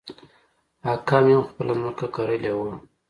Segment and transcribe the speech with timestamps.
[0.93, 2.71] اکا مې هم خپله ځمکه کرلې وه.